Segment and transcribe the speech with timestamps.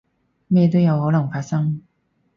[0.47, 1.83] 咩都有可能發生